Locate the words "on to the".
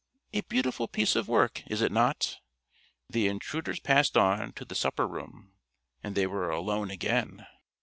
4.17-4.73